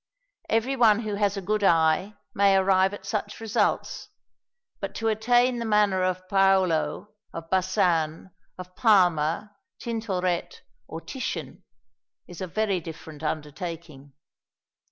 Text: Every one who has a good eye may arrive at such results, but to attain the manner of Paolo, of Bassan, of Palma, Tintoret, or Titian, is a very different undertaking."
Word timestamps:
Every 0.49 0.75
one 0.75 1.01
who 1.01 1.13
has 1.13 1.37
a 1.37 1.43
good 1.43 1.63
eye 1.63 2.15
may 2.33 2.55
arrive 2.57 2.91
at 2.91 3.05
such 3.05 3.39
results, 3.39 4.09
but 4.79 4.95
to 4.95 5.09
attain 5.09 5.59
the 5.59 5.63
manner 5.65 6.01
of 6.01 6.27
Paolo, 6.27 7.09
of 7.31 7.51
Bassan, 7.51 8.31
of 8.57 8.75
Palma, 8.75 9.55
Tintoret, 9.79 10.61
or 10.87 11.01
Titian, 11.01 11.63
is 12.25 12.41
a 12.41 12.47
very 12.47 12.79
different 12.79 13.21
undertaking." 13.21 14.13